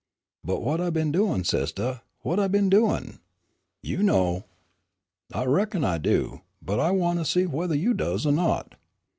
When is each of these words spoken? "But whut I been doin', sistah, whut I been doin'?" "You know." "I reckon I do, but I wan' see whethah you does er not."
"But 0.43 0.61
whut 0.61 0.81
I 0.81 0.89
been 0.89 1.11
doin', 1.11 1.43
sistah, 1.43 2.01
whut 2.23 2.39
I 2.39 2.47
been 2.47 2.71
doin'?" 2.71 3.19
"You 3.83 4.01
know." 4.01 4.45
"I 5.31 5.45
reckon 5.45 5.83
I 5.85 5.99
do, 5.99 6.41
but 6.59 6.79
I 6.79 6.89
wan' 6.89 7.23
see 7.23 7.43
whethah 7.43 7.77
you 7.77 7.93
does 7.93 8.25
er 8.25 8.31
not." 8.31 8.73